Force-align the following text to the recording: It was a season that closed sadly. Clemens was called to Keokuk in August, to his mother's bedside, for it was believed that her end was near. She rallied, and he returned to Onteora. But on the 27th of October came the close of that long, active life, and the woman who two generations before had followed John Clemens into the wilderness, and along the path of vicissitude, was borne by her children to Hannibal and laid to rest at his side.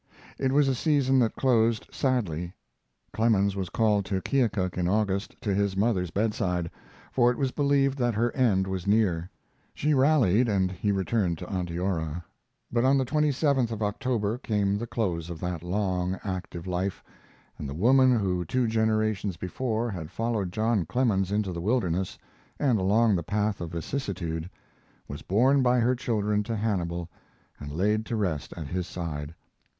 It 0.39 0.51
was 0.51 0.67
a 0.67 0.73
season 0.73 1.19
that 1.19 1.35
closed 1.35 1.85
sadly. 1.91 2.55
Clemens 3.13 3.55
was 3.55 3.69
called 3.69 4.03
to 4.05 4.19
Keokuk 4.19 4.75
in 4.75 4.87
August, 4.87 5.35
to 5.41 5.53
his 5.53 5.77
mother's 5.77 6.09
bedside, 6.09 6.71
for 7.11 7.29
it 7.29 7.37
was 7.37 7.51
believed 7.51 7.99
that 7.99 8.15
her 8.15 8.31
end 8.35 8.65
was 8.65 8.87
near. 8.87 9.29
She 9.75 9.93
rallied, 9.93 10.49
and 10.49 10.71
he 10.71 10.91
returned 10.91 11.37
to 11.37 11.45
Onteora. 11.47 12.23
But 12.71 12.83
on 12.83 12.97
the 12.97 13.05
27th 13.05 13.69
of 13.69 13.83
October 13.83 14.39
came 14.39 14.75
the 14.75 14.87
close 14.87 15.29
of 15.29 15.39
that 15.41 15.61
long, 15.61 16.19
active 16.23 16.65
life, 16.65 17.03
and 17.59 17.69
the 17.69 17.75
woman 17.75 18.17
who 18.17 18.43
two 18.43 18.65
generations 18.65 19.37
before 19.37 19.91
had 19.91 20.09
followed 20.09 20.51
John 20.51 20.83
Clemens 20.83 21.31
into 21.31 21.53
the 21.53 21.61
wilderness, 21.61 22.17
and 22.57 22.79
along 22.79 23.15
the 23.15 23.21
path 23.21 23.61
of 23.61 23.73
vicissitude, 23.73 24.49
was 25.07 25.21
borne 25.21 25.61
by 25.61 25.79
her 25.79 25.93
children 25.93 26.41
to 26.45 26.55
Hannibal 26.55 27.07
and 27.59 27.71
laid 27.71 28.07
to 28.07 28.15
rest 28.15 28.51
at 28.57 28.65
his 28.65 28.87
side. 28.87 29.35